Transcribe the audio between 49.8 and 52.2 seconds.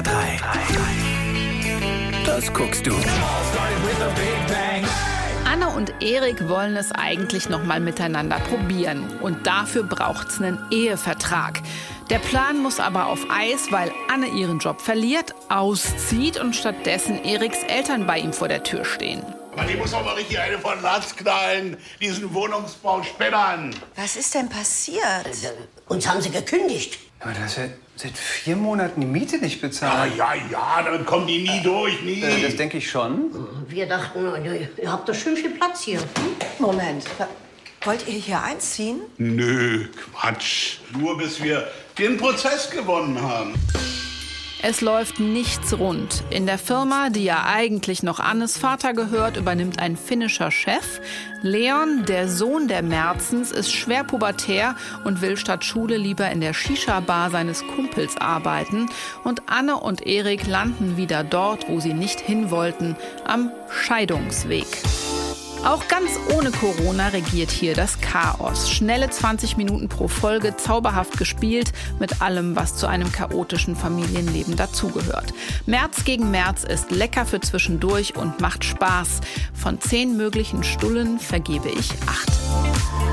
finnischer Chef. Leon,